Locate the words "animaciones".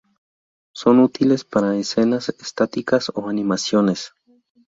3.29-4.13